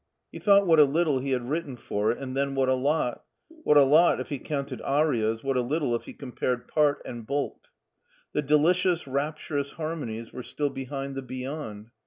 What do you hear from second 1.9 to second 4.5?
it, and then what a lot; what a lot if he